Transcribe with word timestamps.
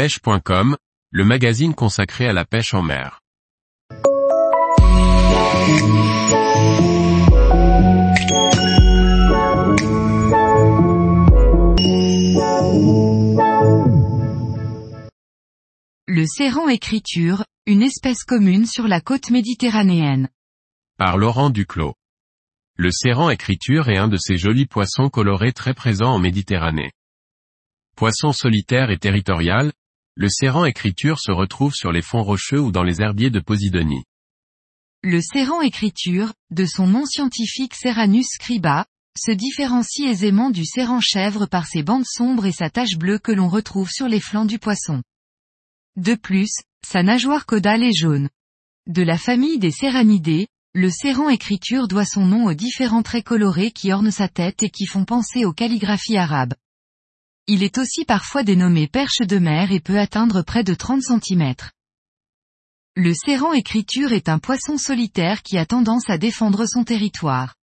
pêche.com, 0.00 0.78
le 1.10 1.24
magazine 1.26 1.74
consacré 1.74 2.26
à 2.26 2.32
la 2.32 2.46
pêche 2.46 2.72
en 2.72 2.80
mer. 2.80 3.20
Le 16.06 16.24
séran 16.24 16.70
écriture, 16.70 17.44
une 17.66 17.82
espèce 17.82 18.24
commune 18.24 18.64
sur 18.64 18.88
la 18.88 19.02
côte 19.02 19.28
méditerranéenne. 19.28 20.30
Par 20.96 21.18
Laurent 21.18 21.50
Duclos. 21.50 21.92
Le 22.78 22.90
séran 22.90 23.28
écriture 23.28 23.90
est 23.90 23.98
un 23.98 24.08
de 24.08 24.16
ces 24.16 24.38
jolis 24.38 24.64
poissons 24.64 25.10
colorés 25.10 25.52
très 25.52 25.74
présents 25.74 26.14
en 26.14 26.18
Méditerranée. 26.18 26.90
Poisson 27.96 28.32
solitaire 28.32 28.90
et 28.90 28.96
territorial, 28.96 29.72
le 30.20 30.28
séran 30.28 30.66
écriture 30.66 31.18
se 31.18 31.32
retrouve 31.32 31.72
sur 31.72 31.92
les 31.92 32.02
fonds 32.02 32.22
rocheux 32.22 32.60
ou 32.60 32.72
dans 32.72 32.82
les 32.82 33.00
herbiers 33.00 33.30
de 33.30 33.40
Posidonie. 33.40 34.04
Le 35.02 35.22
séran 35.22 35.62
écriture, 35.62 36.34
de 36.50 36.66
son 36.66 36.86
nom 36.86 37.06
scientifique 37.06 37.74
Serranus 37.74 38.26
scriba, 38.34 38.84
se 39.18 39.32
différencie 39.32 40.06
aisément 40.06 40.50
du 40.50 40.66
séran 40.66 41.00
chèvre 41.00 41.46
par 41.46 41.66
ses 41.66 41.82
bandes 41.82 42.04
sombres 42.04 42.44
et 42.44 42.52
sa 42.52 42.68
tache 42.68 42.98
bleue 42.98 43.18
que 43.18 43.32
l'on 43.32 43.48
retrouve 43.48 43.88
sur 43.90 44.08
les 44.08 44.20
flancs 44.20 44.44
du 44.44 44.58
poisson. 44.58 45.02
De 45.96 46.14
plus, 46.14 46.52
sa 46.86 47.02
nageoire 47.02 47.46
caudale 47.46 47.82
est 47.82 47.96
jaune. 47.96 48.28
De 48.86 49.00
la 49.00 49.16
famille 49.16 49.58
des 49.58 49.70
serranidés, 49.70 50.48
le 50.74 50.90
séran 50.90 51.30
écriture 51.30 51.88
doit 51.88 52.04
son 52.04 52.26
nom 52.26 52.44
aux 52.44 52.54
différents 52.54 53.02
traits 53.02 53.24
colorés 53.24 53.70
qui 53.70 53.90
ornent 53.90 54.10
sa 54.10 54.28
tête 54.28 54.62
et 54.62 54.68
qui 54.68 54.84
font 54.84 55.06
penser 55.06 55.46
aux 55.46 55.54
calligraphies 55.54 56.18
arabes. 56.18 56.52
Il 57.52 57.64
est 57.64 57.78
aussi 57.78 58.04
parfois 58.04 58.44
dénommé 58.44 58.86
perche 58.86 59.26
de 59.26 59.38
mer 59.38 59.72
et 59.72 59.80
peut 59.80 59.98
atteindre 59.98 60.42
près 60.42 60.62
de 60.62 60.72
30 60.72 61.02
cm. 61.02 61.52
Le 62.94 63.12
séran 63.12 63.52
écriture 63.54 64.12
est 64.12 64.28
un 64.28 64.38
poisson 64.38 64.78
solitaire 64.78 65.42
qui 65.42 65.58
a 65.58 65.66
tendance 65.66 66.08
à 66.10 66.16
défendre 66.16 66.64
son 66.66 66.84
territoire. 66.84 67.56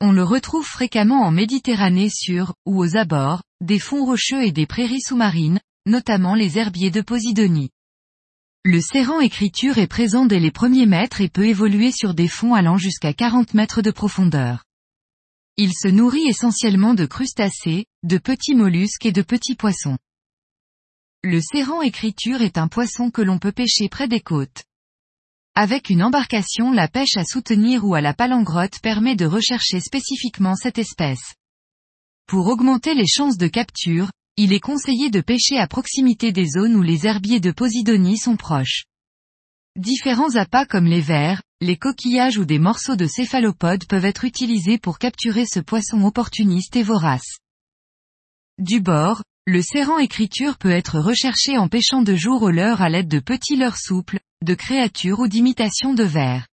On 0.00 0.12
le 0.12 0.22
retrouve 0.22 0.64
fréquemment 0.64 1.22
en 1.22 1.32
Méditerranée 1.32 2.10
sur, 2.10 2.54
ou 2.64 2.78
aux 2.78 2.96
abords, 2.96 3.42
des 3.60 3.80
fonds 3.80 4.04
rocheux 4.04 4.44
et 4.44 4.52
des 4.52 4.66
prairies 4.66 5.00
sous-marines, 5.00 5.58
notamment 5.84 6.36
les 6.36 6.56
herbiers 6.56 6.92
de 6.92 7.00
Posidonie. 7.00 7.70
Le 8.62 8.80
serrant 8.80 9.18
écriture 9.18 9.78
est 9.78 9.88
présent 9.88 10.26
dès 10.26 10.38
les 10.38 10.52
premiers 10.52 10.86
mètres 10.86 11.20
et 11.20 11.28
peut 11.28 11.46
évoluer 11.46 11.90
sur 11.90 12.14
des 12.14 12.28
fonds 12.28 12.54
allant 12.54 12.78
jusqu'à 12.78 13.12
40 13.12 13.54
mètres 13.54 13.82
de 13.82 13.90
profondeur. 13.90 14.62
Il 15.64 15.74
se 15.74 15.86
nourrit 15.86 16.26
essentiellement 16.26 16.92
de 16.92 17.06
crustacés, 17.06 17.86
de 18.02 18.18
petits 18.18 18.56
mollusques 18.56 19.06
et 19.06 19.12
de 19.12 19.22
petits 19.22 19.54
poissons. 19.54 19.96
Le 21.22 21.40
serrant 21.40 21.82
écriture 21.82 22.42
est 22.42 22.58
un 22.58 22.66
poisson 22.66 23.12
que 23.12 23.22
l'on 23.22 23.38
peut 23.38 23.52
pêcher 23.52 23.88
près 23.88 24.08
des 24.08 24.18
côtes. 24.18 24.64
Avec 25.54 25.88
une 25.88 26.02
embarcation 26.02 26.72
la 26.72 26.88
pêche 26.88 27.16
à 27.16 27.24
soutenir 27.24 27.84
ou 27.84 27.94
à 27.94 28.00
la 28.00 28.12
palangrotte 28.12 28.80
permet 28.80 29.14
de 29.14 29.24
rechercher 29.24 29.78
spécifiquement 29.78 30.56
cette 30.56 30.78
espèce. 30.78 31.36
Pour 32.26 32.48
augmenter 32.48 32.94
les 32.94 33.06
chances 33.06 33.38
de 33.38 33.46
capture, 33.46 34.10
il 34.36 34.52
est 34.52 34.58
conseillé 34.58 35.10
de 35.10 35.20
pêcher 35.20 35.58
à 35.58 35.68
proximité 35.68 36.32
des 36.32 36.48
zones 36.48 36.74
où 36.74 36.82
les 36.82 37.06
herbiers 37.06 37.38
de 37.38 37.52
Posidonie 37.52 38.18
sont 38.18 38.36
proches. 38.36 38.86
Différents 39.76 40.34
appâts 40.34 40.66
comme 40.66 40.86
les 40.86 41.00
vers, 41.00 41.40
les 41.62 41.76
coquillages 41.76 42.38
ou 42.38 42.44
des 42.44 42.58
morceaux 42.58 42.96
de 42.96 43.06
céphalopodes 43.06 43.86
peuvent 43.86 44.04
être 44.04 44.24
utilisés 44.24 44.78
pour 44.78 44.98
capturer 44.98 45.46
ce 45.46 45.60
poisson 45.60 46.02
opportuniste 46.02 46.74
et 46.74 46.82
vorace. 46.82 47.38
Du 48.58 48.80
bord, 48.80 49.22
le 49.46 49.62
serrant 49.62 49.98
écriture 49.98 50.58
peut 50.58 50.72
être 50.72 50.98
recherché 50.98 51.56
en 51.58 51.68
pêchant 51.68 52.02
de 52.02 52.16
jour 52.16 52.42
au 52.42 52.50
leurre 52.50 52.82
à 52.82 52.88
l'aide 52.88 53.06
de 53.06 53.20
petits 53.20 53.54
leurres 53.54 53.78
souples, 53.78 54.18
de 54.44 54.54
créatures 54.54 55.20
ou 55.20 55.28
d'imitations 55.28 55.94
de 55.94 56.02
vers. 56.02 56.48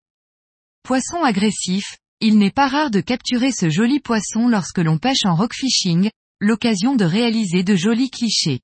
Poisson 0.84 1.24
agressif, 1.24 1.98
il 2.20 2.38
n'est 2.38 2.52
pas 2.52 2.68
rare 2.68 2.92
de 2.92 3.02
capturer 3.02 3.52
ce 3.52 3.68
joli 3.68 4.00
poisson 4.00 4.48
lorsque 4.48 4.78
l'on 4.78 5.00
pêche 5.00 5.26
en 5.26 5.34
rockfishing, 5.34 6.12
l'occasion 6.40 6.96
de 6.96 7.06
réaliser 7.06 7.64
de 7.64 7.76
jolis 7.76 8.12
clichés. 8.12 8.60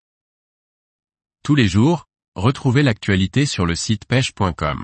Tous 1.43 1.55
les 1.55 1.67
jours, 1.67 2.05
retrouvez 2.35 2.83
l'actualité 2.83 3.47
sur 3.47 3.65
le 3.65 3.73
site 3.73 4.05
pêche.com. 4.05 4.83